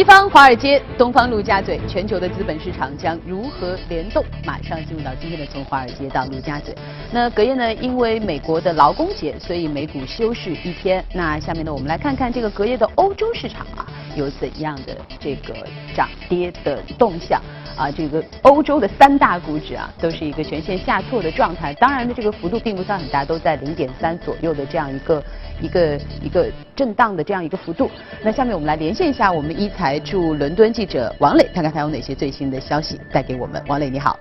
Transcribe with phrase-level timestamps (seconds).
[0.00, 4.24] 西方华尔街，东方陆家嘴，全球的资本市场将如何联动？
[4.46, 6.74] 马上进入到今天的从华尔街到陆家嘴。
[7.12, 11.04] 那隔夜呢，因为美国的劳工节，所以美股休市一天。
[11.12, 13.84] 那下面呢，我们来看看这个隔夜的欧洲市场啊，
[14.14, 15.54] 有怎样的这个
[15.94, 17.40] 涨跌的动向。
[17.76, 21.72] 啊，这个欧洲的三大股指啊，都是一个全线下挫的状态。
[21.74, 25.24] 当然呢，这个幅度并不算很大，都在零点三左右的这样一个
[25.62, 27.90] 一个一个震荡的这样一个幅度。
[28.22, 33.62] 那下面我们来连线一下我们一财驻伦敦记者王磊，看看他有哪些最新的消息带给我们。
[33.66, 34.18] 王磊，你好。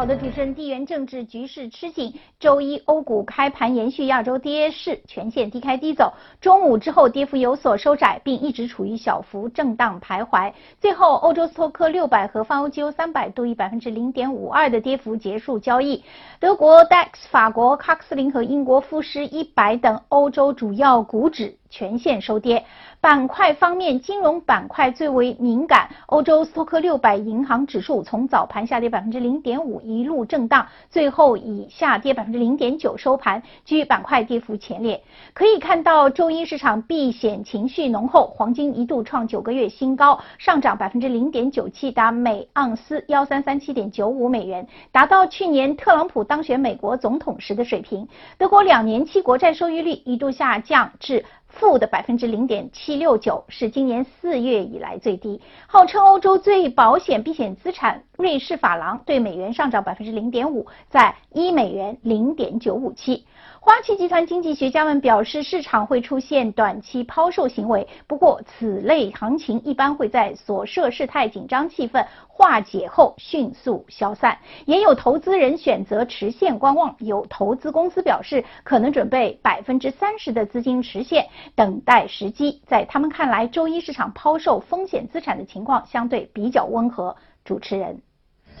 [0.00, 6.14] 好的，主持人，地缘政治局势吃紧，周一欧股开盘延续亚洲跌势，全线低开低走。
[6.40, 10.50] 中午之后跌幅有所收窄，并一直处于小幅震荡徘徊。
[10.80, 16.02] 最后，欧洲斯托克六百和泛欧 G O 三百都以百分之零点五二的跌幅结束交易。
[16.38, 21.59] 德国 DAX、法国卡克斯林和英国富时一百等欧洲主要股指。
[21.70, 22.64] 全线收跌。
[23.00, 25.88] 板块方面，金融板块最为敏感。
[26.06, 35.02] 欧洲斯托克六百银行指数从早盘下跌百分之零点五，一路震荡，最后以下跌百分之零点九收盘，居板块跌幅前列。
[35.32, 48.06] 可以看到，周一市场避险情绪浓厚，黄金一度创九个月新高，上涨百分之零点九七，达每盎司幺三三七点九五美元，达到去年特朗普当选美国总统时的水平。
[48.36, 51.24] 德国两年期国债收益率一度下降至。
[51.50, 55.40] 负的百分之零点七六九是今年四月以来最低。
[55.66, 63.26] 号称欧洲最保险避险资产瑞士法郎对美元上涨百分之零点五，在一美元零点九五七。
[63.62, 74.38] 花旗集团经济学家们表示，市场会出现短期抛售行为，不过此类行情一般会在所涉事态紧张气氛化解后迅速消散。
[74.64, 82.62] 也有投资人选择持线观望，有投资公司表示可能准备百分之三十的资金持线，等待时机。
[82.66, 87.14] 在他们看来，周一市场抛售风险资产的情况相对比较温和。
[87.44, 88.00] 主持人。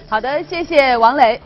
[0.08, 1.40] 好的，谢谢王磊。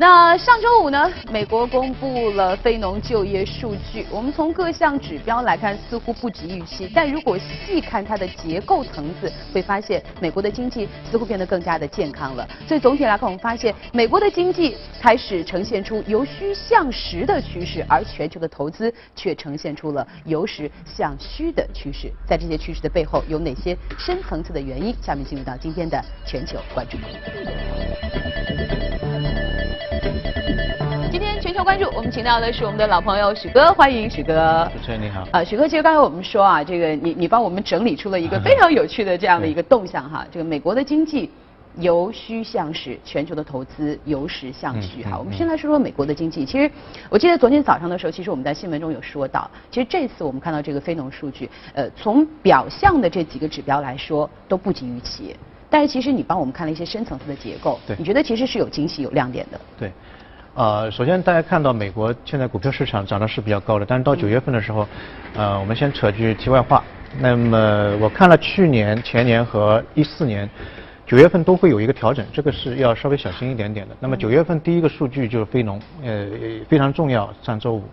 [0.00, 4.06] 那上周五呢，美国公布了非农就业数据。
[4.12, 6.88] 我们从各项指标来看，似乎不及预期。
[6.94, 12.48] 但如果细看它的结构层次，会发现美国的经济似乎变得更加的健康了。
[12.68, 22.12] 所以总体来看，我们发现美国的经济开始呈现出由虚向实的趋势，而全球的投资却呈现出了由实向虚的趋势。
[22.24, 24.94] 在这些趋势的背后，有哪些深层次的原因？
[25.02, 26.96] 下面进入到今天的全球关注。
[31.10, 34.68] 今天全球关注，我们请到的是我们的老朋友许哥，欢迎许哥。
[34.72, 35.26] 主持人你好。
[35.32, 41.30] 啊，许哥，其实刚才我们说啊，这个你你帮我们整理出了一个非常有趣的这样的一个动向哈， 这个美国的经济
[41.76, 45.18] 由虚向实，全球的投资由实向虚哈。
[45.18, 46.44] 我们先来说说美国的经济。
[46.44, 46.70] 其实
[47.08, 55.34] 我记得昨天早上的时候，其实我们在新闻中有说到，其实这次我们看到这个非农数据，呃，从表象的这几个指标来说都不及预期。
[55.70, 59.60] 但是其实你帮我们看了一些深层次的结构，对，你觉得其实是有惊喜、有亮点的。
[59.78, 59.92] 对，
[60.54, 64.88] 呃，首先大家看到美国现在股票市场涨得是比较高的，但是到九月份的时候，
[65.34, 66.82] 呃，我们先扯句题外话。
[67.20, 70.48] 那么我看了去年、前年和一四年
[71.06, 73.94] 九月份都会有一个调整，这个是要稍微小心一点点的。
[74.00, 76.26] 那么九月份第一个数据就是非农，呃，
[76.68, 77.84] 非常重要，上周五，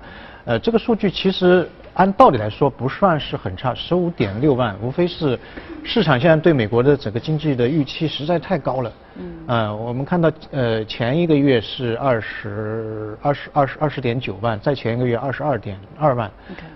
[0.45, 1.69] 呃，这个数据其实。
[1.95, 5.39] 按道理来说不算是很差，十五点六万，无非是
[5.83, 8.91] 市场现在对美国的整个经济的预期实在太高了。
[9.17, 9.47] 嗯。
[9.47, 16.29] 啊，我们看到呃前一个月是二十二十二十二十点九万，再前一个月二十二点二万。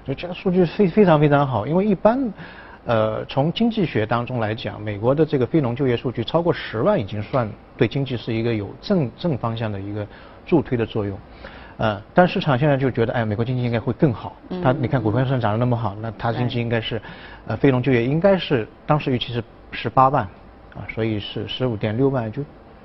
[0.05, 2.31] 以这个数据非非常非常好，因为一般
[2.85, 10.07] 呃从经济学当中来讲，美国的这个非农就业数据超过十万已经算对经济是一个有正正方向的一个
[10.45, 11.19] 助推的作用。
[11.79, 14.35] 呃，但市场现在就觉得，哎，美国经济应该会更好。
[14.61, 17.01] 它，你看股票上涨得那么好，那它经济应该是，
[17.47, 19.41] 呃，非农就业应该是当时预期是
[19.71, 20.25] 十八万，
[20.75, 22.43] 啊，所以是十五点六万，就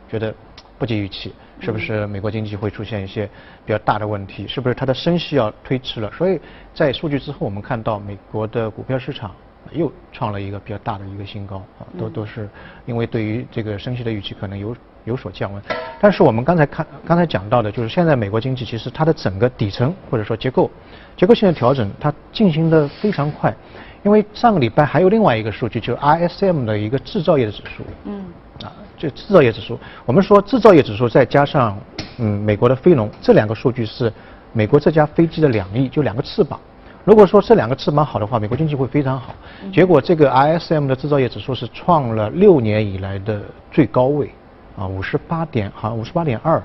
[0.09, 0.33] 觉得
[0.79, 3.27] 不及预期，是不是美国经济会出现一些
[3.67, 4.47] 比较大的问题？
[4.47, 6.09] 是不是它的升息要推迟了？
[6.13, 6.41] 所以
[6.73, 9.35] 在数据之后，我们看到美国的股票市场
[9.73, 12.49] 又创了一个比较大的一个新高，啊，都都是
[12.87, 14.77] 因为对于这个升息的预期可能有。
[15.05, 15.63] 有所降温，
[16.01, 20.71] 但是我们刚才看刚才讲到的，就是现在美国经济其实它的整个底层或者说结构
[21.17, 23.55] 结构性的调整，它进行的非常快，
[24.03, 28.25] 因为上个礼拜还有另外一个数据，就是 ISM 的一个制造业的指数，嗯，
[28.63, 31.79] 啊，就制造业指数，我们说制造业指数再加上
[32.19, 34.13] 嗯美国的非农这两个数据是
[34.53, 36.59] 美国这架飞机的两翼，就两个翅膀，
[37.05, 39.35] 如果说这两个翅膀好的话，美国经济会非常好。
[39.73, 44.31] 结果这个 ISM 的制造业指数是创了六年以来的最高位。
[44.77, 46.57] 啊，五十八点，好像五十八点二，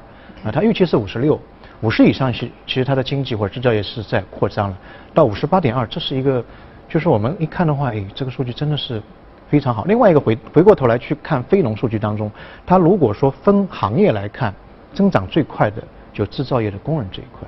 [0.44, 1.40] 啊，它预期是五十六，
[1.82, 4.78] 五十以上是其实它的经济或者制造业是在扩张了，
[5.14, 6.44] 到五十八点二，这是一个，
[6.88, 9.02] 就是我们一看的话，哎，这个数据真的是
[9.50, 9.84] 非常好。
[9.86, 12.32] 另外一个回回过头来去看非农数据当中，
[12.66, 14.54] 它如果说分行业来看，
[14.94, 17.48] 增长最快的就制造业的工人这一块，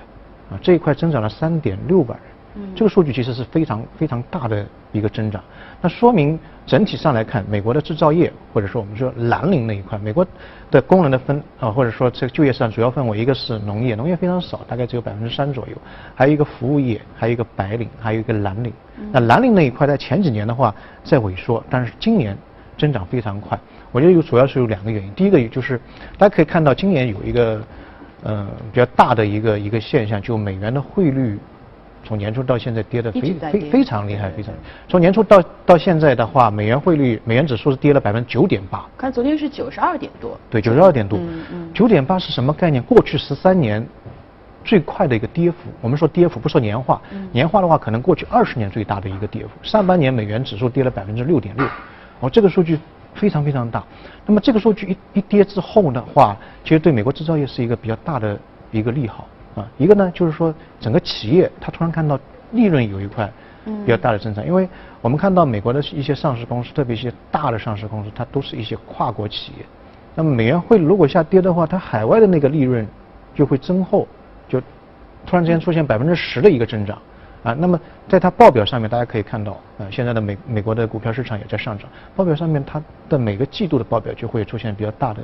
[0.51, 2.30] 啊这一块增长了三点六万人。
[2.75, 5.41] 这个数据其实是非常非常大的一个增长，
[5.81, 10.25] 那说明整体上来看，美国的制造业或者说我们说蓝领那一块，美国
[10.69, 15.75] 的工人的分啊，或者说这个就业市场主要分为一个是农业，农业非常少，大概只有百分之三左右，
[16.13, 18.73] 还有一个服务业，还有一个白领，还有一个蓝领。
[19.13, 22.37] 那蓝领那一块在前几年的话在萎缩，但是今年
[22.77, 23.57] 增长非常快。
[23.93, 25.79] 我觉得有主要是有两个原因，第一个就是
[26.17, 27.61] 大家可以看到今年有一个
[28.23, 31.39] 呃比较大的一个一个现象，就美元的汇率。
[32.03, 34.53] 从年初到现在跌的非非非常厉害，非常。
[34.87, 38.85] 从年初到到现在的话，美元汇率、美元指数是跌了百分之九点八。
[38.97, 40.37] 看昨天是九十二点多。
[40.49, 41.19] 对，九十二点多。
[41.19, 41.69] 嗯嗯。
[41.73, 42.81] 九点八是什么概念？
[42.83, 43.85] 过去十三年
[44.65, 45.57] 最快的一个跌幅。
[45.79, 47.01] 我们说跌幅，不说年化。
[47.31, 49.49] 年化的话，可能过去二十年最大的一个跌幅。
[49.61, 51.65] 上半年美元指数跌了百分之六点六。
[52.19, 52.77] 哦，这个数据
[53.13, 53.83] 非常非常大。
[54.25, 58.37] 那么这个数据一一跌之后的话，其实对美国制造业是一个比较大的
[58.71, 59.27] 一个利好。
[59.55, 62.19] 啊，一个呢就是说，整个企业它突然看到
[62.51, 63.29] 利润有一块
[63.85, 64.67] 比较大的增长，因为
[65.01, 69.65] 我们看到美国的一些上市公司，特别一些大的上市公司，它都是一些跨国企业。
[70.15, 72.87] 那么美元汇如果下跌的话，它海外的那个利润
[73.35, 74.07] 就会增厚，
[74.47, 74.59] 就
[75.25, 76.97] 突然之间出现百分之十的一个增长。
[77.43, 85.21] 啊，那么在它报表上面大家可以看到，啊，现在的美美国的股票市场也在上涨，报表上面它的每个季度的报表就会出现比较大的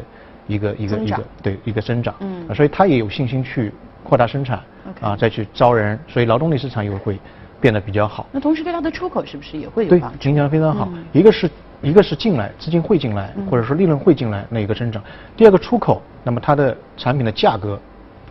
[0.48, 2.14] 一个一个一个对一个增长。
[2.20, 2.48] 嗯。
[2.50, 3.72] 啊所以它也有信心去。
[4.08, 4.62] 扩大生产
[5.02, 7.20] 啊，再去招人，所以劳动力市场又会
[7.60, 8.26] 变得比较好。
[8.32, 10.18] 那同时对它的出口是不是也会有帮助？
[10.20, 10.88] 对，影响非常好。
[11.12, 11.50] 一个是
[11.82, 15.04] 一个是进来资金会进来，或者说利润会进来那一个增长。
[15.36, 17.78] 第二个出口，那么它的产品的价格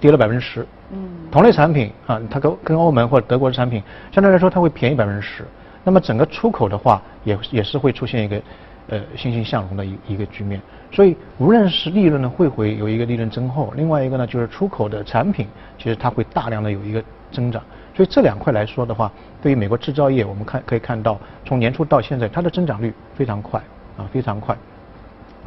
[0.00, 0.66] 跌了百分之十。
[0.92, 0.98] 嗯。
[1.30, 5.44] 同类产品啊，它跟跟欧盟或者德国的产品相对来说它会便宜百分之十。
[5.84, 8.40] 那么整个出口的话，也也是会出现一个
[8.88, 10.60] 呃欣欣向荣的一一个局面。
[10.92, 15.46] 所以无论是利润的会会有一个利润增厚，另外一个呢就是出口的产品，
[15.76, 17.62] 其实它会大量的有一个增长。
[17.94, 19.10] 所以这两块来说的话，
[19.42, 23.60] 对于美国制造业，我们看可以看到，从年初到现在，它的增长率非常快
[23.96, 24.56] 啊，非常快。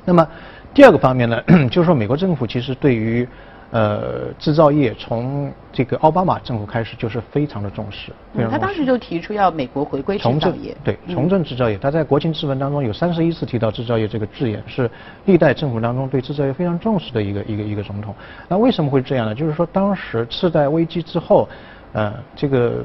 [0.03, 0.27] 那么
[0.73, 3.27] 第二个方面呢， 就是说美国政府其实对于
[3.71, 8.11] 呃，制造业从这个奥巴马政府开始就是非常的重视。
[8.49, 10.75] 他当时就提出要美国回归制造业。
[10.83, 11.77] 对，重振制造业。
[11.77, 14.89] 他在国情咨文当中有三十一次提到制造业这个字眼，是
[15.25, 18.15] 历代政府当中对制造业非常重视的一个一个一个总统。
[18.47, 19.35] 那为什么会这样呢？
[19.35, 21.47] 就是说当时次贷危机之后，
[21.93, 22.83] 呃，这个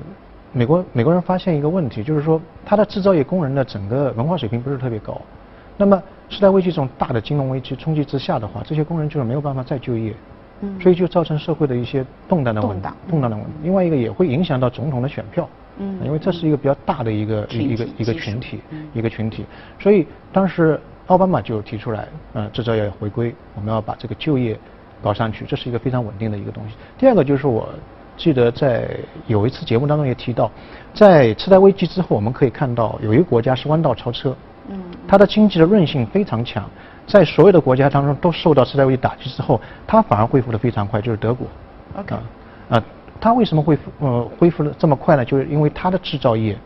[0.52, 5.18] 美国美国人发现一个问题，就是说他的制造业工人的整个文化水平不是特别高。
[5.78, 10.14] 那么次贷危机这种大的金融危机冲击之下的话，这些工人就是没有办法再就业。
[10.80, 13.52] 所以就造成社会的一些动荡的问题，动荡的问题。
[13.62, 15.48] 另外一个也会影响到总统的选票，
[15.78, 18.60] 嗯，因为这是一个比较大的一个一个一个群体，
[18.94, 19.44] 一个群体。
[19.78, 24.58] 所以当时奥巴马就提出来，呃，制造业回归，我们要把这个就业
[25.02, 26.76] 搞上去，这是一个非常稳定的一个东西。
[26.96, 27.68] 第二个就是我
[28.16, 28.88] 记得在
[29.26, 30.50] 有一次节目当中也提到，
[30.92, 34.34] 在次贷危机之后，我们可以看到有一个国家是弯道超车，
[34.68, 36.64] 嗯，它的经济的韧性非常强。
[37.06, 41.46] 在所有的国家当中都受到次贷危机打击之后，它反而恢复的非常快，就是德国。
[41.96, 42.16] OK。
[42.70, 42.82] 啊，
[43.20, 45.24] 它为什么恢复呃恢复的这么快呢？
[45.24, 46.56] 就是因为它的制造业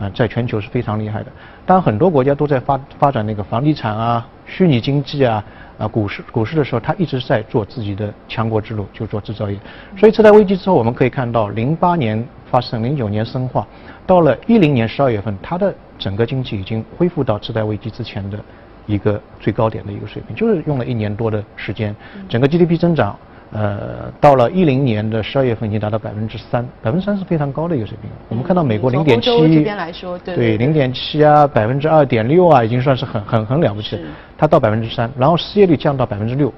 [0.00, 1.26] 啊在全球是非常厉害的。
[1.66, 5.44] 当很多国家都在发发展那个房地产啊、虚拟经济啊、
[5.78, 9.58] 啊股市股市的时候，它一直在做自己的强国之路，就做制造业。
[9.96, 13.66] 所以次贷危机之后，我们可以看到零八年发生，零九年深化，
[14.06, 18.38] 到了一零年十二月份，它的整个经济已经恢复到次贷危机之前的。
[18.86, 21.96] 一个最高点的一个水平，就是用了一年多的时间，
[22.28, 23.18] 整个 GDP 增长，
[23.54, 28.10] 呃，到了一零年的十二月份已经达到百分之三，百分之三是非常高的一个水平。
[28.28, 33.96] 我们看到美国零点七，这边来说，对零点七啊，百分之二点六啊，已经算是很很很了不起。
[34.36, 36.52] 它到百分之三，然后失业率降到百分之六，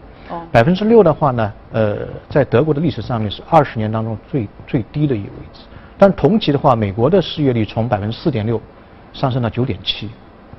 [0.51, 1.99] 百分之六的话呢，呃，
[2.31, 5.61] 在德国的历史上面是二十年当中最最低的一个位置。
[5.99, 8.59] 但同期的话，美国的失业率从百分之四点六
[9.13, 10.09] 上升到九点七。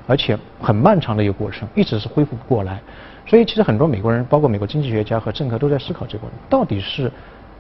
[0.10, 2.80] 而且很漫长的一个过程，一直是恢复不过来，
[3.28, 7.12] 所以其实很多美国人，包括美国经济学家和政客都在思考这个问题：到底是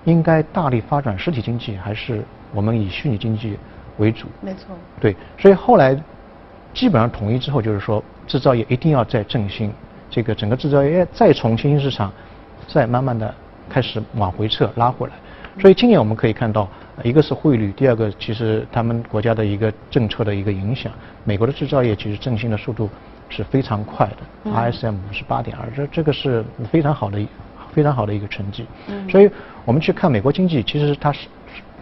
[0.05, 3.57] 应该大力发展实体经济，还是我们以虚拟经济
[3.97, 4.27] 为主？
[4.41, 4.75] 没错。
[4.99, 5.93] 对，所以后来
[6.73, 9.71] 基本上统一之后，就是说制造业一定要再振兴，
[10.09, 12.11] 这个整个制造业再从新兴市场
[12.67, 13.33] 再慢慢的
[13.69, 15.13] 开始往回撤拉回来。
[15.59, 16.67] 所以今年我们可以看到。
[17.03, 20.91] 一个是汇率，第二个其实他们国家的一个政策的一个影响。
[21.23, 22.89] 美国的制造业其实振兴的速度
[23.29, 27.19] 是非常快的，ISM 是八点二，这这个是非常好的
[27.73, 28.65] 非常好的一个成绩。
[29.09, 29.29] 所以
[29.65, 31.27] 我们去看美国经济，其实它是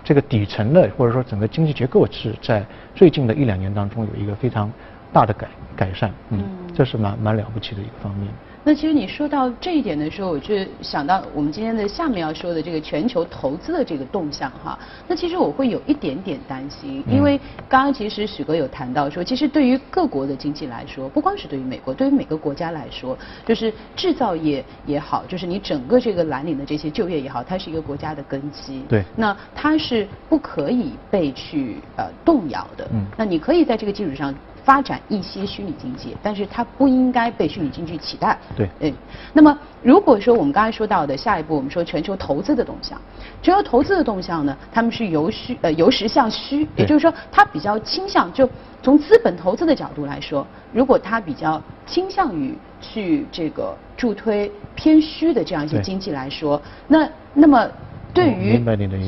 [0.03, 4.71] 这个底层的或者说整个经济结构是在最近的一两年当中有一个非常
[5.13, 8.27] 大的改改善，嗯，这是蛮蛮了不起的一个方面。
[8.67, 14.77] 那其实你说到这一点的时候，我就想到我们今天的下面要说的这个全球投资的这个动向哈。
[15.07, 28.81] 那其实我会有一点点担心，因为刚刚其实许哥有谈到说，其实对于各国的经济来说，不光是对于美国，对于每个国家来说，就是制造业也好，就是你整个这个蓝领的这些就业也好，它是一个国家的根基。
[28.89, 29.03] 对。
[29.15, 32.89] 那它是不可以被去呃动摇的。
[32.91, 33.05] 嗯。
[33.15, 34.33] 那你可以在这个基础上。
[34.65, 38.35] 发展一些虚拟经济，但是它不应该被虚拟经济取代。
[38.55, 38.91] 对，嗯。
[39.31, 42.99] 那么，如果说我们刚才说到的下一步，我们说全球投资的动向，
[43.43, 48.49] 全球投资的动向呢，他们是由虚呃由实向虚，也就是说，它比较倾向就
[48.81, 57.69] 从资本投资的角度来说，如果它比较倾向于去这个助推偏虚的这样一些经济来说，那那么。
[58.15, 58.57] 对于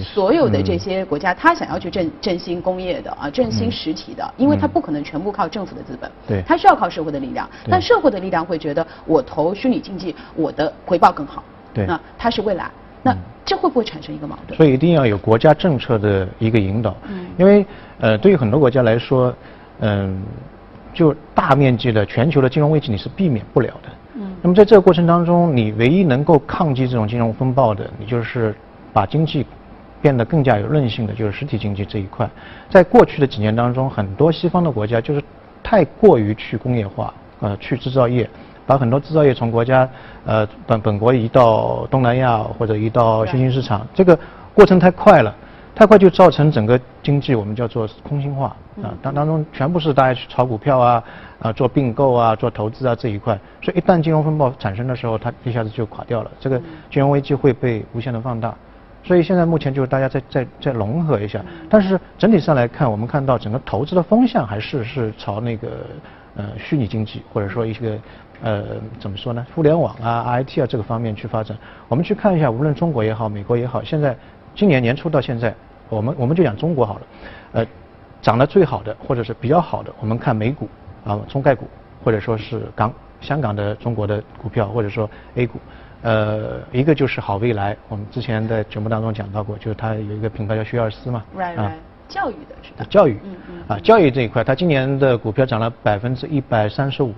[0.04, 7.50] 所有的这些国家，他想要去振振兴工业的啊，振兴实体的，因为他不可能全部靠政府的资本，对，他需要靠社会的力量。
[7.70, 11.42] 但社会的力量会觉得，我投虚拟经济，我的回报更好。
[11.74, 12.70] 对，那它是未来，
[13.02, 14.58] 那这会不会产生一个矛盾？
[14.58, 16.94] 所以一定要有国家政策的一个引导。
[17.08, 17.66] 嗯，因为
[18.00, 19.34] 呃，对于很多国家来说，
[19.80, 20.22] 嗯，
[20.94, 23.90] 就大面积的全球的金融危机你是避免不了的。
[24.16, 28.54] 嗯，那么在这个过程当中，你唯一能够抗击这种金融风暴的，你就是。
[28.98, 29.46] 把经济
[30.02, 32.28] 变得更加有韧性的就是实体经济这一块，
[32.68, 35.24] 在过去的几年当中，很多西方的国家就是
[35.62, 38.28] 太过于去工业化，呃，去制造业，
[38.66, 39.88] 把很多制造业从国家
[40.26, 44.18] 呃本本国移到东南亚或者移到新兴市场，这个
[44.56, 45.32] 过程太快了，
[45.76, 48.48] 太快就造成整个经济我们叫做空心化
[48.82, 51.04] 啊，当当中全部是大家去炒股票啊
[51.38, 58.56] 啊做并购啊做投资啊这一块，所以一旦金融风暴产生的时候，它一下子就垮掉了，这个金融危机会被无限的放大。
[59.08, 65.70] 所以现在目前就是大家再再再融合一下，但是整体上来看，我们看到整个投资的风向还是是朝那个
[66.36, 67.98] 呃虚拟经济或者说一些
[68.44, 68.66] 呃
[69.00, 71.58] 怎么说呢，互联网啊、IT 啊这个方面去发展。
[71.88, 74.14] 我们去看一下，无论中国也好，美国也好，现在
[74.54, 75.56] 今年年初到现在，
[75.88, 77.02] 我们我们就讲中国好了，
[77.54, 77.66] 呃，
[78.22, 80.68] 涨得最好的或者是比较好的，我们看美股
[81.06, 81.66] 啊、中概股
[82.04, 85.58] 或者说是港香港的中国的股票或者说 A 股。
[86.04, 91.24] 呃，一个就是好未来，我们之前在节目当中讲到过，就是它有一个品牌叫薛尔斯嘛，
[91.58, 91.72] 啊，
[92.08, 92.86] 教育的是吧？
[92.90, 97.14] 教育，嗯嗯，啊，教育这一块，它今年的股票涨了百分之一百三十五，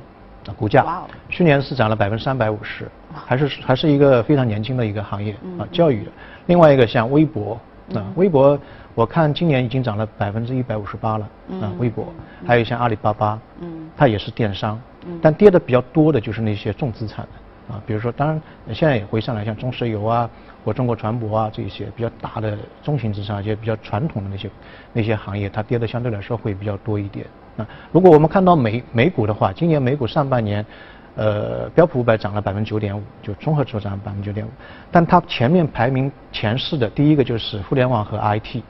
[0.55, 6.11] 股价，去年是涨了百分之三百五十，还是还是一个非常年轻的一个行业啊，教育的。
[6.47, 7.59] 另外一个像微博，
[7.93, 8.57] 啊，微博
[8.95, 11.29] 我看今年已经涨了百分之一百五十八了，
[11.61, 12.07] 啊，微博，
[12.47, 17.31] 还有像阿里巴巴，嗯，它也是电商，嗯，但跌的比较多的就是那些重资产的。
[17.69, 18.41] 啊，比如说，当然
[18.73, 20.27] 现在也回上来，像中石油啊，
[20.65, 24.49] 或中国船舶啊这些比较大的中型资产，一些比较传统的那些
[24.91, 27.25] 那些行业，它跌的相对来说会比较多一点。
[27.57, 30.65] 啊，如果我们看到美美股的话，今年美股上半年，
[31.15, 34.49] 呃，标普五百涨了百分之九点五，就综合指数涨了百分之九点五，
[34.89, 38.63] 但它前面排名前四的，第一个就是互联网和 IT，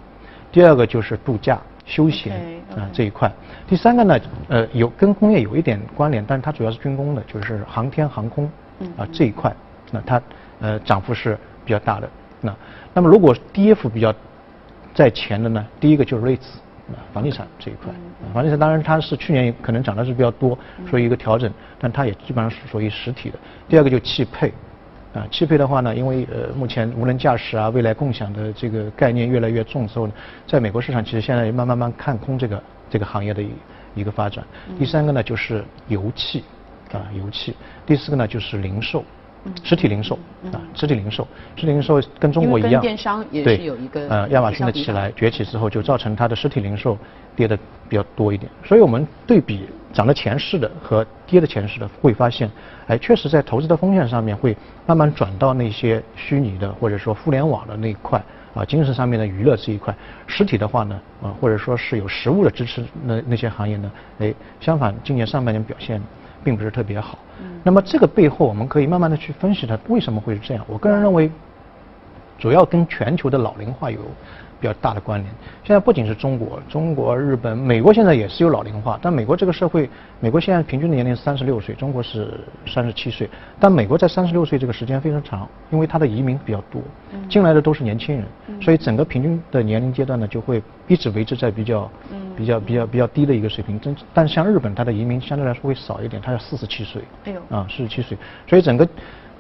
[0.52, 2.36] 第二个就是度假休闲
[2.76, 3.32] 啊这一块，
[3.68, 8.50] 第三个呢，呃，有跟工业有一点关联，但是它主要是军工的，就是航天航空。
[8.98, 9.54] 啊，这一块，
[9.92, 10.22] 那它
[10.60, 12.10] 呃涨幅是比较大的。
[12.42, 12.56] 那
[12.94, 14.14] 那么如果跌幅比较
[14.94, 16.60] 在前的呢，第一个就是瑞兹，
[16.90, 17.92] 啊，房地产这一块。
[18.34, 20.58] 房地产当然它是去年可能涨的是比较多，
[20.90, 23.40] 所以一个调整，但它也基本上是属于实体的。
[23.68, 24.54] 第二个就汽配，
[25.14, 30.14] 啊，汽配的话呢，因为呃目前无人驾驶啊、未来共享的这个概念越来越重之后呢，
[30.48, 33.50] 在美国市场其实现在也慢慢慢看空这个这个行业的一
[33.96, 34.44] 一个发展。
[34.78, 36.44] 第三个呢就是油气。
[36.92, 37.56] 啊，油气。
[37.86, 39.04] 第四个呢，就是零售，
[39.64, 40.18] 实体零售
[40.52, 46.98] 啊，实体零售，实体零售跟中国一样，电商也是有一个呃，亚马逊的起来崛起之后，就造成它的实体零售
[47.36, 48.52] 跌的比较多一点。
[48.64, 52.50] 所以我们对比涨的前市的和跌的前市的，会发现，
[52.88, 54.56] 哎，确实在投资的风险上面会
[54.86, 58.22] 慢慢转到那些虚拟的或者说互联网的那一块
[58.54, 59.96] 啊，精神上面的娱乐这一块。
[60.28, 66.02] 实体的话呢，啊，或者说是有实物的支持那那些行业呢，哎，相反，今年上半年表现。
[66.44, 67.20] 并不是特别好，
[67.64, 70.66] 那么这个背后我们可以慢慢的去分析它为什么会是这样。
[70.68, 71.30] 我个人认为，
[72.38, 74.00] 主要跟全球的老龄化有。
[74.60, 75.34] 比较大的关联。
[75.64, 79.90] 现在不仅是中国，中国、日本、美国现在也是有老龄化，但美国这个社会，
[80.20, 83.30] 美国现在平均的年龄三十六岁，中国是三十七岁。
[83.60, 86.82] 但美国在三十六岁这个时间非常长，因为它的移民比较多，
[87.30, 88.26] 进来的都是年轻人，
[88.62, 91.90] 所以整个平均的年龄阶段呢，就会一直维持在比较、
[92.36, 93.80] 比较、比较、比较低的一个水平。
[93.80, 97.02] 真，但像日本，它的移民相对来说会少一点，它要四十七岁。
[97.26, 98.88] 哎呦，啊，四十七岁，所以整个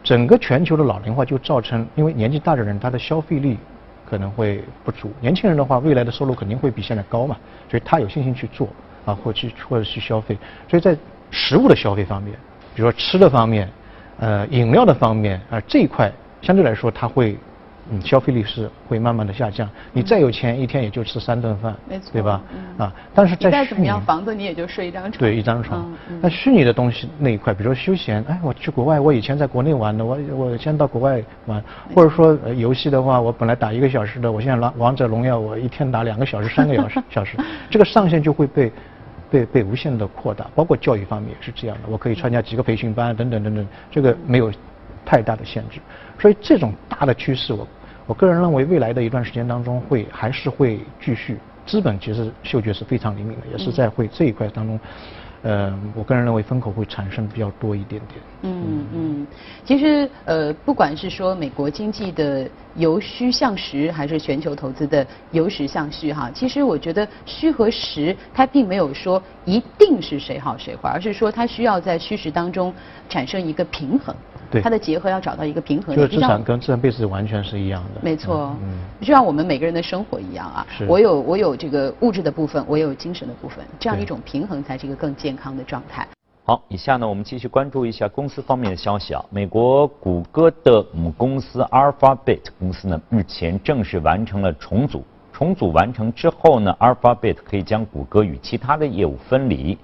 [0.03, 3.57] 整个全球的老龄化就造成，因为年纪大的人他的消费力。
[4.09, 7.37] 可能会不足，年轻人的话，未来的收入肯定会比现在高嘛，
[7.69, 8.67] 所以他有信心去做。
[9.05, 10.37] 啊，或去或者去消费。
[10.69, 10.95] 所以在
[11.31, 12.33] 食物的消费方面，
[12.75, 13.67] 比如说吃的方面，
[14.19, 16.11] 呃，饮料的方面啊，这一块
[16.41, 17.37] 相对来说他会。
[17.91, 19.67] 嗯，消费力是会慢慢的下降。
[19.91, 22.41] 你再有钱，一天也就吃三顿饭，没错，对吧？
[22.77, 25.19] 啊，但是在怎么样，房子你也就睡一张床。
[25.19, 25.91] 对，一张床。
[26.21, 31.63] 那虚拟的东西那一块，比如说休闲，哎，我去国外，我以前在国内玩的，我我先到国外玩，
[31.95, 37.37] 或者说游戏的话，我本来打一个小时的，我现在王王者荣耀，我一天打两个小时、三个小时， 小时，
[37.71, 38.71] 这个上限就会被
[39.31, 40.45] 被被无限的扩大。
[40.53, 44.51] 包括教育方面也是这样的，我可以参加几个培训班等等等等，这个没有
[45.03, 45.79] 太大的限制。
[46.19, 47.67] 所以这种大的趋势，我。
[48.09, 51.37] 我个人认为，未来的一段时间当中，会还是会继续。
[51.67, 54.79] 资本其实嗅觉是非常灵敏的，也是在会这一块当中。
[55.41, 58.19] 呃，我个人认为风口会产生比较多一点点。
[58.41, 59.27] 嗯嗯，
[59.63, 72.73] 其实呃，不管是说美国经济的由虚向实，还是全球投资的由实向虚哈，其实我觉得虚和实它并没有说一定是谁好谁坏，而是说它需要在虚实当中
[73.09, 74.15] 产生一个平衡。
[74.51, 75.95] 对它的结合要找到一个平衡。
[75.95, 78.01] 就是资产跟资产配置完全是一样的。
[78.01, 86.07] 没错，嗯，就像我们每个人的生活一样啊，我有我有这个物质的部分，我有精神的部分，这样一种平衡才是一个更健康的状态。
[86.45, 89.23] 好，以下呢我们继续关注一下公司方面的消息啊。
[89.29, 99.77] 美国谷歌的母公司 Alphabet 公司呢日前正式完成了重组，重组完成之后呢，Alphabet 可以将谷歌与其他的业务分离。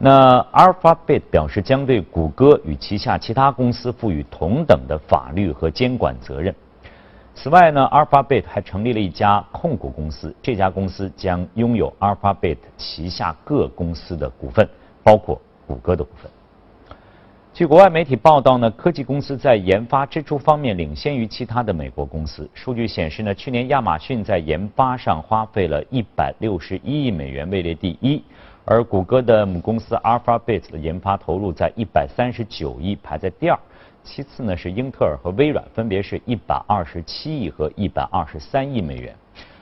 [0.00, 6.54] 那 Alphabet 表示将对谷歌与旗下其他公司赋予同等的法律和监管责任。
[7.34, 14.68] 此外呢，Alphabet 还成立了一家控股公司，这家公司将拥有 Alphabet 旗下各公司的股份，
[15.02, 16.30] 包括谷歌的股份。
[17.52, 22.48] 据国外媒体报道呢，科技公司在研发支出方面领先于其他的美国公司。
[22.54, 28.22] 数据显示呢，去年亚马逊在研发上花费了一百六十一亿美元，位列第一。
[28.70, 33.58] 而谷歌的母公司 Alphabet 的研发投入在一百三十九亿，排在第二。
[34.04, 39.16] 其次呢是英特尔和微软，分别是一百二十七亿和一百二十三亿美元。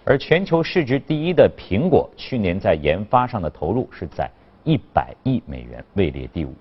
[0.04, 4.28] 而全球市值第一的苹果，去年在研发上的投入是在
[4.64, 6.52] 一百亿美元，位列第五。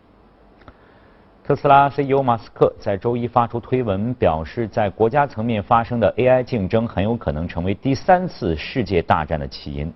[1.43, 9.91] 特斯拉 CEO 马斯克在周一发出推文，表示在国家层面发生的 AI 竞争很有可能成为第三次世界大战的起因。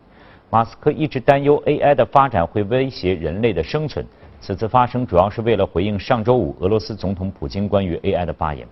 [0.52, 4.06] 马斯克一直担忧 AI 的发展会威胁人类的生存。
[4.42, 8.68] 此次发生主要是为了回应上周五俄罗斯总统普京关于 AI 的发言。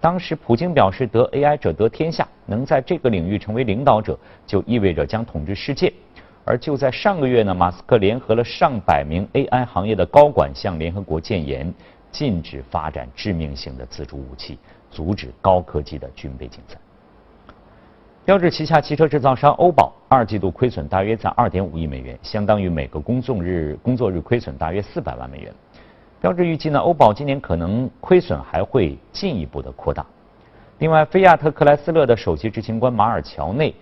[0.00, 5.92] 当时普京表示，得 AI 者得天下，能在这个领域成为领导者，就意味着将统治世界。
[6.44, 11.74] 而就在上个月呢，马斯克联合了上百名 AI 行业的高管，向联合国建言，
[12.12, 14.58] 禁止发展致命性的自主武器，
[14.90, 16.76] 阻止高科技的军备竞赛。
[18.26, 25.54] 标致旗下汽车制造商欧宝二季度亏损大约在二点五亿美元，相当于每个工作日工作日亏损大约四百万美元。
[26.20, 30.04] 标致预计呢，欧宝今年可能亏损还会进一步的扩大。
[30.78, 33.72] 另外，菲亚特克莱斯勒的首席执行官马尔乔内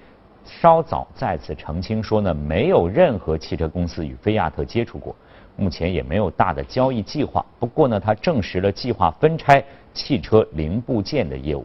[0.44, 5.16] 稍早再次澄清说呢，没有任何汽车公司与菲亚特接触过，
[5.56, 7.42] 目前也没有大的交易计划。
[7.58, 11.64] 不过呢，他证实了计划分拆汽车零部件的业务。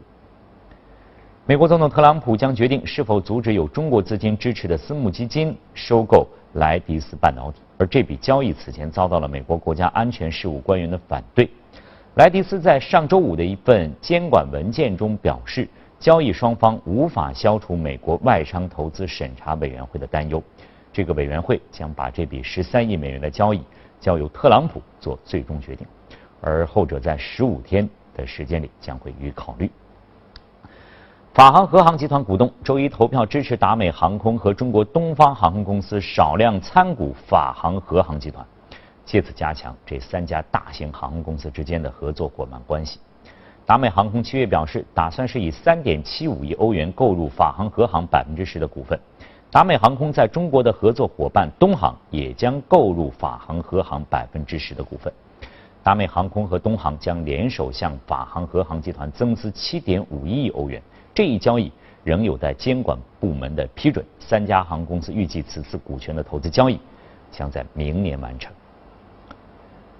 [1.50, 11.50] 美国总统特朗普将决定是否阻止有中国资金支持的私募基金收购莱迪斯半导体，而这笔交易此前遭到了美国国家安全事务官员的反对。
[12.18, 15.68] 莱迪斯在上周五的一份监管文件中表示，
[16.00, 20.40] 交易双方无法消除美国外商投资审查委员会的担忧。
[20.94, 23.64] 这个委员会将把这笔十三亿美元的交易
[24.00, 25.88] 交由特朗普做最终决定，
[26.42, 29.68] 而后者在十五天的时间里将会予以考虑。
[31.32, 38.44] 法航和航集团股东周一投票支持达美航空和中国东方航空公司少量参股法航和航集团，
[39.06, 43.00] 借此加强这三家大型航空公司之间的合作伙伴关系。
[43.63, 49.00] 达美航空七月表示，打算是以三点七五亿欧元购入法航和航百分之十的股份。
[49.52, 55.13] 达美航空在中国的合作伙伴东航也将购入法航和航百分之十的股份。
[55.84, 60.82] 达美航空和东航将联手向法航和航集团增资七点五亿欧元。
[61.13, 61.72] 这一交易
[62.04, 64.06] 仍有待监管部门的批准。
[64.20, 66.80] 三家航空公司预计此次股权的投资交易
[67.32, 68.52] 将在明年完成。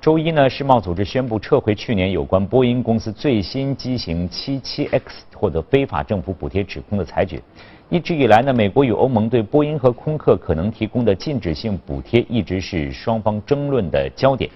[0.02, 5.02] 周一呢，世贸组织宣布撤回去年有关波音公司最新机型 77X
[5.36, 7.42] 获得非法政府补贴指控的裁决。
[7.90, 14.50] 一直以来呢，美国与欧盟对波音和空客可能提供的禁止性补贴一直是双方争论的焦点。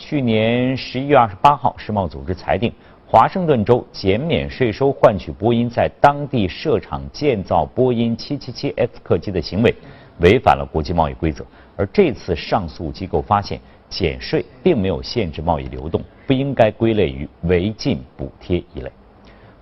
[0.00, 2.72] 去年十一月二十八号，世贸组织裁定。
[3.06, 9.74] 华盛顿州减免税收换取波音在当地设厂建造波音777 X 客机的行为，
[10.20, 11.44] 违反了国际贸易规则，
[11.76, 13.60] 而这次上诉机构发现，
[13.90, 18.90] 减税并没有限制贸易流动，不应该归类于违禁补贴一类。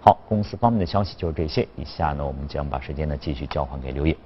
[0.01, 1.67] 好，公司方面的消息就是这些。
[1.75, 4.17] 以下呢，我们将把时间呢继续交还给刘烨。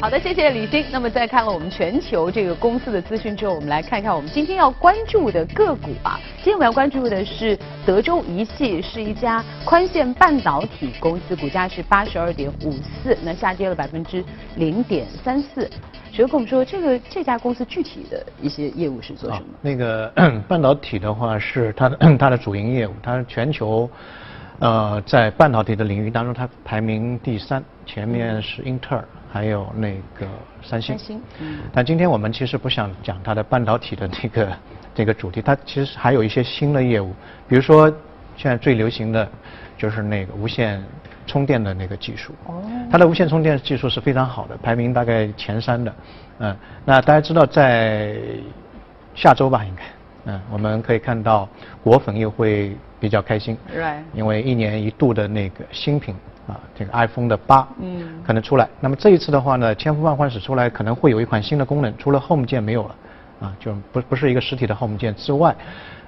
[0.00, 0.84] 好的，谢谢李欣。
[0.92, 6.20] 那么在看了我们全球这个公司的资讯之后，我们来看一看我们今天要关注的个股啊。
[6.36, 15.68] 今天我们要关注的是德州仪器，是一家宽线半导体公司，股价是八十二点五四，那下跌了百分之零点三四。
[16.12, 19.46] 谁跟我们说这个这家公司具体的一些业务是做什么？
[19.60, 20.12] 那个
[20.46, 23.90] 半导体的话是它的它的主营业务，它全球
[24.58, 29.04] 呃在半导体的领域当中，它排名第三，前面是英特尔。
[29.30, 30.26] 还有那个
[30.62, 34.52] 三星，三星，嗯，但今天我们其实不想讲它的半导体的那个
[34.94, 37.12] 这个主题，它其实还有一些新的业务，
[37.46, 37.90] 比如说
[38.38, 39.28] 现在最流行的
[39.76, 40.82] 就是那个无线
[41.26, 45.94] 充电的那个技术，哦，它的无线充电技术是非常好的，排名大概前三的，
[46.38, 48.16] 嗯，那大家知道在
[49.14, 49.82] 下周吧，应该，
[50.32, 51.46] 嗯，我们可以看到
[51.84, 53.56] 果粉又会比较开心
[54.14, 56.14] 因为一年一度的那个新品。
[56.48, 58.66] 啊，这个 iPhone 的八，嗯，可能出来。
[58.80, 62.94] 那么这一次的话呢，千呼万唤始出来，可能会有一款新的功能，除了 Home 键没有了，
[63.42, 65.54] 啊，就不不是一个实体的 Home 键之外，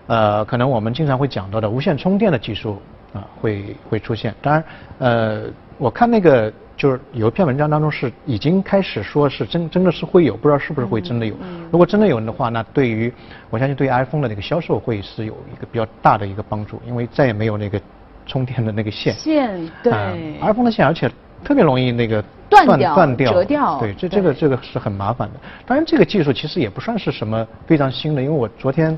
[0.06, 2.80] 呃，可能我们经常会讲到的无线充电的技术
[3.12, 4.34] 啊，会会出现。
[4.40, 4.64] 当然，
[4.96, 5.42] 呃，
[5.76, 6.50] 我看那个
[6.80, 11.34] 就是有一篇文章当中是已经开始说是真真的是会有，不知道是不是会真的有。
[11.70, 13.12] 如果真的有的话，那对于
[13.50, 17.78] 我相信对于 iPhone 的那个销售会是有一个比较大的一个帮助，因为再也没有那个。
[18.26, 19.92] 充电的那个线，线对
[20.40, 21.10] ，iPhone 的线，而且
[21.42, 25.40] 特别容易那个断掉、断掉、折掉，对，这这个这个是很麻烦的。
[25.66, 28.96] 当然，这个技术其实也不算是什么非常新的，因为我昨天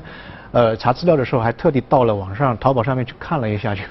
[0.51, 3.81] 呃查资料的时候，还特地到了网上淘宝上面去看了一下，就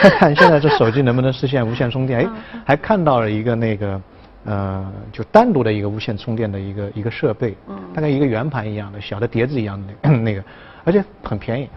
[0.00, 2.20] 看 看现在这手机能不能实现无线充电。
[2.20, 2.28] 哎，
[2.64, 4.00] 还看到了一个那个
[4.44, 7.54] 呃，就单独的一个无线充电的一个一个设备，
[7.94, 10.42] 大概一个圆盘一样的小的碟子一样的那个，
[10.84, 11.68] 而且很便宜。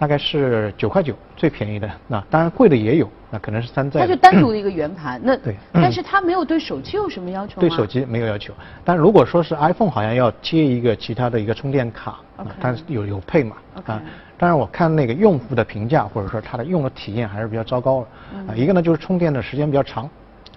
[0.00, 1.86] 大概是九块九，最便宜的。
[2.08, 4.00] 那当然贵的也有，那可能是山寨。
[4.00, 5.54] 它就单独的一个圆盘，那对。
[5.74, 7.60] 但是它没有对手机有什么要求吗？
[7.60, 12.18] 对手机没有要求，但如果说是 iPhone，好像要接一个其他的一个充电卡，
[12.58, 13.56] 但是有有配嘛。
[13.84, 14.00] 啊，
[14.38, 18.06] 当然我看那个用户的评价或者说他的用的体验还是比较糟糕的。
[18.50, 20.08] 啊，一个呢就是充电的时间比较长，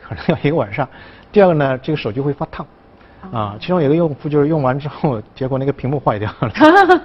[0.02, 0.88] 可能要一个晚上。
[1.34, 2.66] 第二个呢，这个手机会发烫。
[3.32, 6.52] 啊，其中有一个用户就是用完之后，结果那个屏幕坏掉了，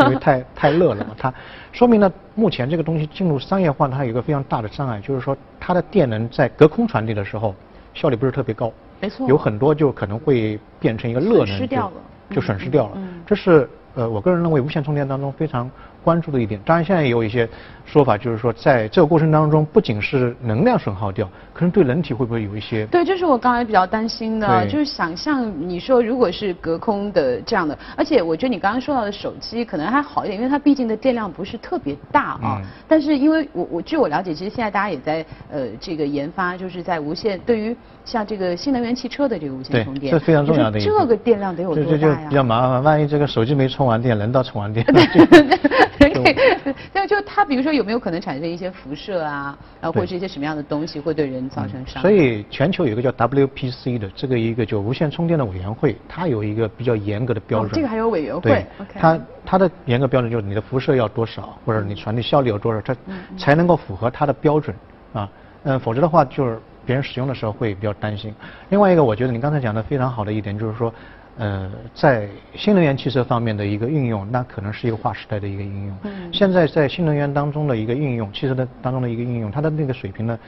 [0.07, 1.15] 因为太 太热了嘛。
[1.17, 1.33] 它
[1.73, 7.55] 说明呢，目前这个东西进入商业化，它有一个非常大的障碍，就是说它的电能在隔空传递的时候，
[7.95, 8.73] 效率不是特别高。
[9.01, 9.29] 没错。
[9.29, 11.95] 有很多就可能会变成一个热能，失掉了，
[12.31, 12.99] 就损失掉了。
[13.27, 15.71] 这是呃，我个人认为无线充电当中非常。
[16.09, 17.47] 关注的一点，当然现在也有一些
[17.85, 22.87] 说法，就是说在这个过程当中，不仅是能量损耗掉，可能对人体会不会有一些？
[22.87, 32.63] 对，这是我刚才比较担心的，就是想象你说如果是隔空的这样的，而且我觉得你刚刚说到的手机可能还好一点，因为它毕竟的电量不是特别大啊。
[32.89, 40.83] 但是因为我我据我了解，其实现在大家也在呃这个研发，就是在无线对于像这个新能源汽车的这个无线充电，这非常重要的一。
[40.83, 41.99] 这个电量得有多大呀？
[41.99, 44.87] 就就比较麻烦，万一这个手机没充完电，人到充完电。
[46.95, 52.01] 就就它，比如说有没有可能产生一些辐射啊，然后或者一些什么样的东西会对人造成伤害？
[52.03, 57.71] 所以全球有一个叫 WPC 的这个一个就无线充电的委员会，它有一个比较严格的标准。
[57.73, 58.43] 这个还有委员会。
[58.43, 62.97] 对，它它的严格标准就是你的辐射要多少，或者你传递效率有多少，它
[63.37, 64.77] 才能够符合它的标准
[65.13, 65.29] 啊。
[65.65, 68.35] 嗯，否则的话就是别人使用的时候会比较担心。
[68.69, 70.93] 另外一个，我觉得你刚才讲的非常好的一点就是说。
[71.39, 75.97] 呃，在新能源汽车方面的一个应用，那可能是一个划时代的一个应用。
[76.03, 76.29] 嗯。
[76.33, 80.39] 现在在新能源当中的一个应用，汽车的当中的一个应用，它的那个水平呢，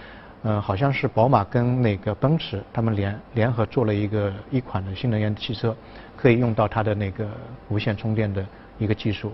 [0.42, 5.76] 呃，好像是宝马跟那个奔驰他们联联合做了一个一款的新能源汽车，
[6.16, 7.28] 可以用到它的那个
[7.68, 8.44] 无线充电的
[8.76, 9.32] 一个技术。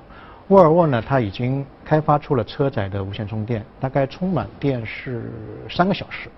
[0.49, 5.33] 沃尔沃呢，它已经开发出了车载的无线充电，大概充满电是
[5.71, 6.29] 三个小时。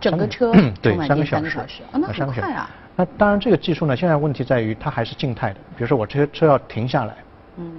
[0.00, 1.58] 整个车对三个小时，
[1.92, 2.70] 啊，那很快啊。
[2.96, 5.56] 那当然，这个技术呢，现在问题在于它还是静态的。
[5.76, 7.14] 比如说，我车车要停下来，
[7.58, 7.70] 嗯，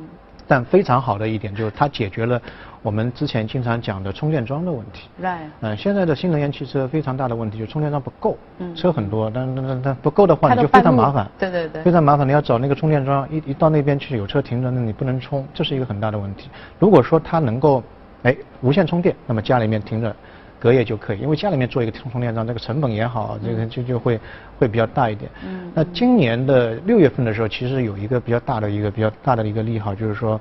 [0.48, 2.40] 但非常好的一点就是它解决了
[2.84, 5.10] 我们之前经常讲的充电桩的问题。
[5.20, 5.50] Right。
[5.62, 11.28] 嗯，现在的新能源汽车非常大的问题就是充电桩不够，嗯，车很多，但但但但不够的话你就非常麻烦。
[11.40, 11.82] 对对对。
[11.82, 16.48] 非常麻烦，你要找那个充电桩，一一到那边去有车停着，那你不能充，这是一个很大的问题。
[16.78, 17.84] 如果说它能够，
[18.22, 20.16] 哎，无线充电，那么家里面停着。
[20.60, 24.20] 隔夜就可以，因为家里面做一个充充电桩，这个成本也好，这个就就会
[24.58, 25.30] 会比较大一点。
[25.46, 25.72] 嗯。
[25.76, 30.40] 那今年的六月份的时候，其实有一个比较大的一个比较大的一个利好，就是说，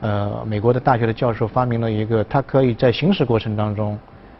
[0.00, 3.98] 呃，美国的大学的教授发明了一个，他可以在行驶过程当中，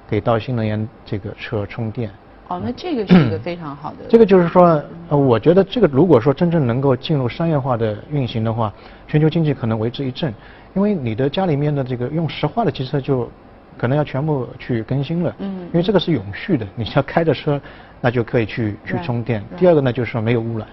[0.09, 2.11] 给到新能源这个车充电，
[2.48, 3.96] 哦，那这个是一个非常好的。
[4.09, 8.72] 这个就是说，呃，我觉得这个如果说真正能够进入商业化的运行的话，
[9.06, 10.33] 全球经济可能为之一振，
[10.74, 13.30] 因为你的家里面的这个用石化的汽车就
[13.76, 17.61] 可能要全部去更新了，嗯，因为这个是永续的， 你要开着车，
[18.00, 19.44] 那就可以去去充电。
[19.56, 20.66] 第二个呢，就是说没有污染，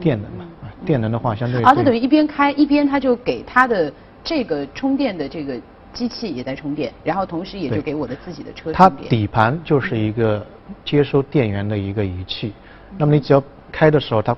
[0.00, 0.44] 电能嘛，
[0.84, 1.62] 电能的话相对。
[1.62, 5.60] 啊，它等于一边开一边它就给它的这个充电的这个。
[5.94, 8.72] 机器也在充电，然后同时也就给我的自己的车。
[8.72, 10.42] 它底盘就是一个
[10.86, 12.54] 接收电源的一个仪器，
[12.96, 14.34] 那么你只要开的时候，它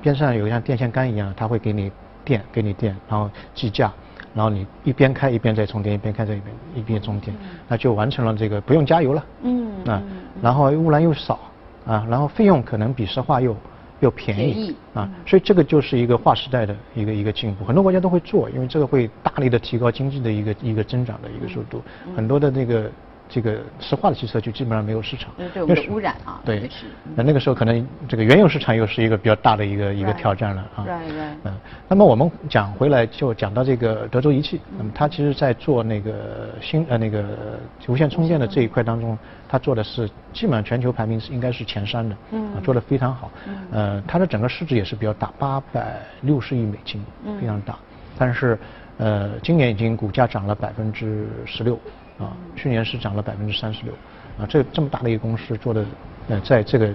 [0.00, 1.90] 边上有像电线杆一样，它会给你
[2.24, 3.92] 电，给你电，然后计价，
[4.34, 7.34] 然后你一边开一边在充电，一边开在一边一边充电，
[7.68, 9.24] 那就完成了这个不用加油了。
[9.42, 9.84] 嗯。
[9.86, 10.02] 啊，
[10.42, 11.38] 然后污染又少
[11.86, 13.56] 啊，然后费用可能比石化又。
[14.00, 21.80] 又便宜啊，所以这个就是一个划时代的一个一个进步，很多国家都会做，因为这个会大力的提高经济的一个一个增长的一个速度，
[22.14, 22.90] 很多的那个。
[23.28, 26.70] 这个石化的汽车就基本上没有市场，对我们的污染啊，对，
[27.16, 30.86] 那那个时候可能这个原油市场又是一个比较大的一个一个挑战了啊。
[31.44, 31.54] 嗯，
[31.88, 37.58] 那么我们讲回来就讲到这个德州仪器，那么它其实在做那个新呃那个
[37.88, 47.02] 无线充电的这一块当中，它做的是基本上全球排名是应该是前三的，嗯，做的非常好，嗯，呃，它的整个市值也是比较大，八百六十亿美金，
[47.40, 47.76] 非常大，
[48.18, 48.58] 但是
[48.98, 51.78] 呃今年已经股价涨了百分之十六。
[52.18, 53.92] 啊，去年是涨了百分之三十六，
[54.38, 55.84] 啊，这这么大的一个公司做的，
[56.28, 56.94] 呃，在这个，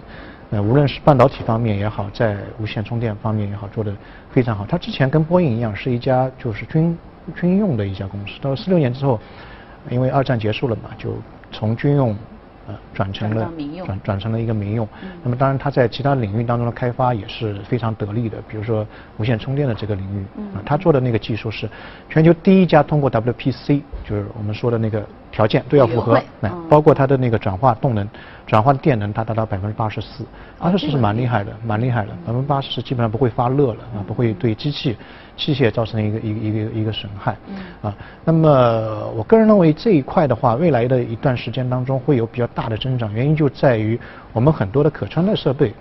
[0.51, 3.93] 呃，无论是半导体方面也好，在无线充电方面也好，做的
[4.31, 4.65] 非常好。
[4.65, 6.97] 它之前跟波音一样，是一家就是军
[7.35, 8.33] 军用的一家公司。
[8.41, 9.19] 到了四六年之后，
[9.89, 11.15] 因为二战结束了嘛，就
[11.51, 12.15] 从军用。
[12.93, 13.51] 转成了
[13.85, 14.87] 转转成了一个民用，
[15.23, 18.85] 那么当然它在其他领域当中的开发也是非常得力的，比如说
[19.17, 21.69] 无线充电的这个领域，啊，它做的那个技术是
[22.09, 28.07] 全球第一家通过 WPC，就是我们说的那个条件都要符合，哎，包括它的那个转化动能。
[28.47, 30.25] 转换电能它达到百分之八十四，
[30.57, 34.97] 八十四是蛮厉害的，蛮厉害的，百分之八十基本上不会发热了啊，不会对机器
[35.37, 37.37] 器械造成一个一个一个一个损害，
[37.83, 43.99] 啊，那么我个人认为这一块的话，未来的一段时间当中会有比较大的增长，原因就在于
[44.33, 45.71] 我们很多的可穿戴设备，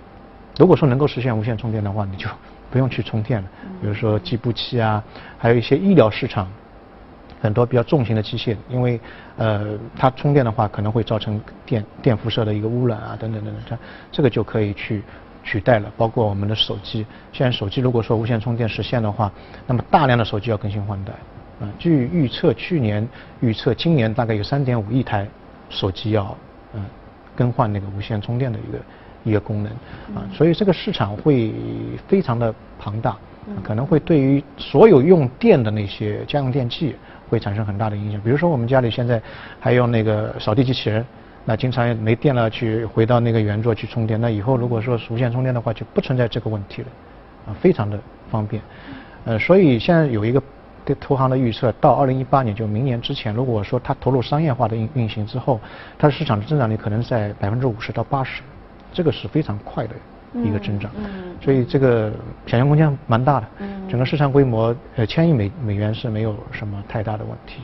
[0.59, 2.29] 如果说能够实现无线充电的话，你就
[2.69, 3.47] 不用去充电了，
[3.81, 5.03] 比如说计步器啊，
[5.39, 6.47] 还有一些医疗市场。
[7.41, 8.99] 很多比较重型的机械，因为
[9.37, 13.77] 呃它充电的话可能会造成电电辐射的一个污染啊等等等等，这
[14.11, 15.01] 这个就可以去
[15.43, 15.89] 取代了。
[15.95, 19.31] 包括我们的手机，现在手机如果说无线充电实现的话，
[19.65, 21.13] 那么大量的手机要更新换代
[21.61, 21.71] 啊。
[21.79, 23.07] 据预测，去年
[23.39, 25.25] 预测今年大概有三点五亿台
[25.69, 26.35] 手机要
[26.73, 26.83] 嗯
[27.35, 28.79] 更换那个无线充电的一个
[29.23, 29.71] 一个功能
[30.13, 31.53] 啊，所以这个市场会
[32.05, 33.15] 非常的庞大，
[33.63, 36.97] 可能会对于所有用电的那些家用电器。
[37.29, 38.19] 会产生很大的影响。
[38.21, 39.21] 比如说，我们家里现在
[39.59, 41.05] 还用那个扫地机器人，
[41.45, 44.19] 那经常没电了，去回到那个原座去充电。
[44.19, 46.87] 那以后如果说无线充电的话，就不存在这个问题了，
[47.47, 47.97] 啊，非常的
[48.29, 48.61] 方便。
[49.25, 50.41] 呃，所以现在有一个
[50.83, 55.59] 对投行的预测，到二零一八年，就明年之前，如果说它投入商业化的运运行之后，
[55.97, 58.41] 它的市场的增长率可能在百分之五十到八十，
[58.91, 59.95] 这个是非常快的。
[60.33, 60.91] 一个增长，
[61.41, 62.11] 所以这个
[62.45, 63.47] 想象空间蛮大的，
[63.89, 67.61] 整个市场规模呃千亿美美元是没有什么太大的问题。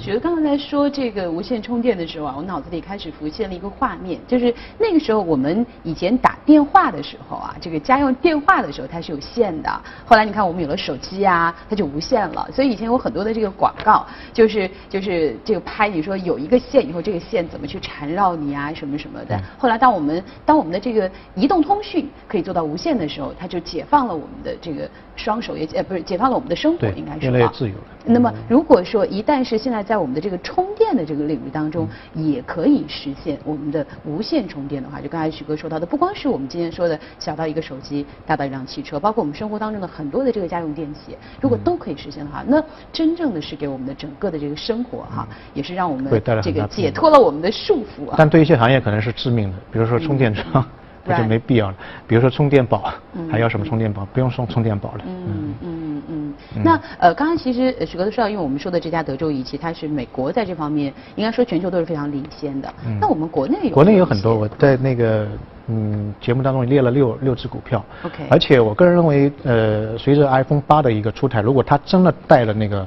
[0.00, 9.70] 觉得刚刚在说这个无线充电的时候啊，我脑子里开始浮现了一个画面，就是那个时候我们以前打电话的时候啊，这个家用电话的时候它是有线的，
[10.04, 12.48] 后来你看我们有了手机啊，它就无线了。
[12.52, 19.40] 所以以前有很多的这个广告，就是就是这个拍你说有一个线以后，这个线怎么去缠绕你啊，什么什么的。
[19.58, 27.84] 后来当我们当我们的这个移动通讯可以做到无线的时候，它就解放了我们的这个双手，也呃不是解放了我们的生活，应该是越来越自由了。
[28.04, 46.10] 那么如果说一旦是现在在我们的这个充电的这个领域当中，也可以实现我们的无线充电的话，就刚才许哥说到的，不光是我们今天说的小到一个手机，大到一辆汽车，包括我们生活当中的很多的这个家用电器，如果都可以实现的话，那真正的是给我们的整个的这个生活哈，也是让我们
[46.42, 48.14] 这个解脱了我们的束缚啊。
[48.16, 50.64] 但对一些行业可能是致命的，比如说充电桩。
[51.04, 51.76] 那就没必要了。
[52.06, 52.92] 比如说充电宝，
[53.30, 54.06] 还要什么充电宝？
[54.12, 55.04] 不用送充电宝了。
[55.06, 56.34] 嗯嗯嗯。
[56.62, 62.72] 那呃，刚刚其实许哥都说到，因为我们说的这家德州仪器，它是美国在这方面应该说全球都是非常领先的。
[63.00, 63.70] 那我们国内有？
[63.70, 65.26] 国内有很多，我在那个
[65.68, 67.84] 嗯节目当中列了六六只股票。
[68.02, 68.24] OK。
[68.30, 72.86] 而且我个人认为，呃，随着 iPhone 八的一个出台，如果它真的带了那个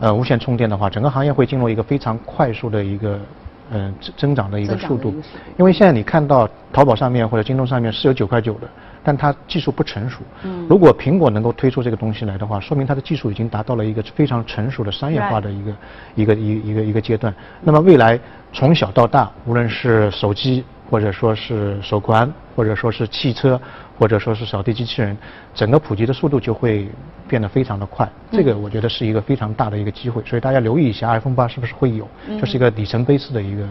[0.00, 3.18] 呃无线充电的话，整个行业会进入一个非常快速的一个。
[3.70, 5.14] 嗯，增增长的一个速度，
[5.58, 8.68] 因为现在你看到淘宝上面或者京东上面是有九块九的，
[9.04, 10.20] 但它技术不成熟。
[10.42, 10.66] 嗯。
[10.68, 15.72] 如果苹果能够推出这个东西来的话，说明它的技术已经达到了一个非常成熟的商业化的一个
[16.14, 17.34] 一个一一个一个阶段。
[17.62, 18.18] 那么未来
[18.52, 23.60] 从小到大，无论是手机、或者说是手环，或者说是汽车，
[23.98, 25.16] 或者说是扫地机器人，
[25.54, 26.88] 整个普及的速度就会
[27.26, 28.08] 变得非常的快。
[28.30, 32.06] 这个我觉得是一个非常大的一个机会，所以大家留意一下 iPhone 八是不是会有，
[32.38, 33.66] 这是一个里程碑式的一个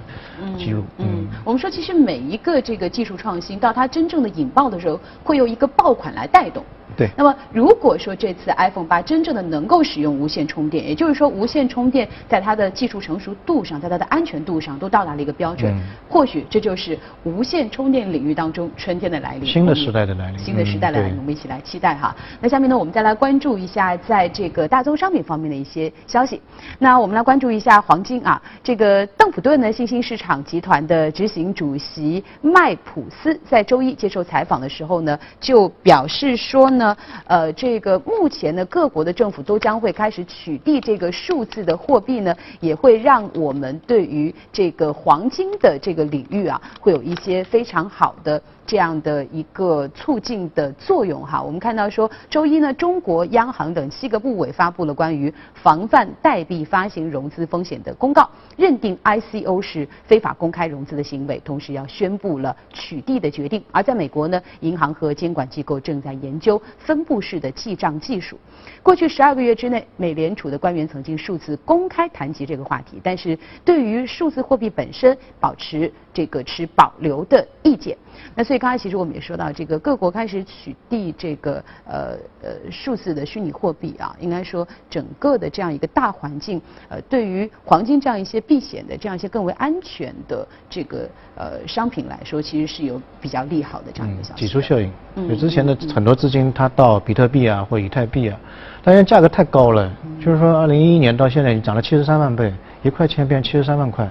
[0.58, 0.84] 记录。
[0.98, 6.64] 嗯，我们说其实每一个这个技术创新到它真正的引爆的时候，会有一个爆款来带动。
[6.98, 7.10] 对。
[7.16, 15.74] 那么如果说这次 iPhone 八真正的能够使用无线充电，也就是说无线充电在它的技术成熟度上，在它的安全度上都到达了一个标准，
[16.10, 22.16] 或许这就是无线充电领域当中春天的来临，新的时代的来临，新的时代来临，我们一起来期待哈。
[22.42, 26.42] 那下面呢，我们再来关注一下在这个大宗商品方面的一些消息。
[26.80, 36.87] 那我们来关注一下黄金啊，这个邓普顿呢，新兴市场集团的执行主席麦普斯在周一接受采访的时候呢，就表示说呢。
[37.26, 48.42] 呃，这个目前呢，各国的政府都将会开始取缔这个数字的货币呢，也会让我们对于这个黄金的这个领域啊，会有一些非常好的。
[48.68, 63.64] 这样的一个促进的作用哈，我们看到说，周一呢，中国央行等七个部委发布了关于防范代币发行融资风险的公告，认定 ICO 是非法公开融资的行为，同时要宣布了取缔的决定。
[63.72, 68.38] 而在美国呢，银行和监管机构正在研究分布式的记账技术。
[68.84, 77.98] 过去十二个月之内，美联储的官员曾经数次公开谈及这个话题，但是对于数字货币本身保持这个持保留的意见。
[78.36, 94.42] 那所以刚才其实我们也说到，这个各国开始取缔这个呃呃数字的虚拟货币啊，应该说整个的这样一个大环境，呃，对于黄金这样一些避险的这样一些更为安全的这个呃商品来说，其实是有比较利好的这样一个消息。
[94.42, 94.92] 挤出效应，
[95.30, 98.40] 就之前的很多资金它到比特币啊或以太币啊，
[98.84, 99.92] 但是价格太高了，
[100.24, 104.10] 就是说二零一一年到现在已经涨了七十三万倍，一块钱变七十三万块。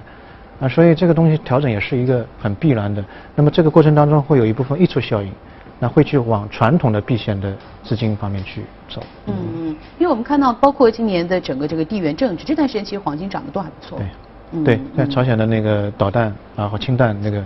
[0.59, 3.03] 啊，所以这个东西调整也是一个很必然的。
[3.35, 5.31] 那么这个过程当中会有一部分溢出效应，
[5.79, 9.01] 那会去往传统的避险的资金方面去走。
[9.27, 13.99] 嗯嗯，因为我们看到，包括今年的整个这个地缘政治，这段时间其实黄金涨得都还不错。
[13.99, 14.07] 对。
[14.63, 17.43] 对，在朝鲜的那个导弹啊和氢弹那个，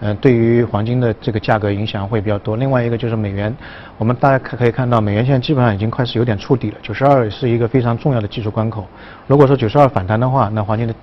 [0.00, 2.56] 嗯，对于黄金的这个价格影响会比较多。
[2.56, 3.56] 另外一个就是美元，
[3.96, 6.76] 我们大家可可以看到，美元现在基本上已经开始有点触底了。
[6.82, 8.86] 九十二是一个非常重要的技术关口，
[9.26, 10.94] 如果说九十二反弹的话，那黄金的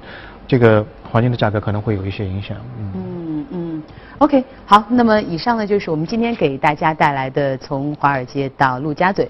[0.48, 0.86] 这个。
[1.12, 2.56] 黄金的价格可能会有一些影响。
[2.94, 3.84] 嗯嗯
[4.20, 9.28] ，OK，好，那么以上呢就是我们今天给大家带来的从华尔街到陆家嘴。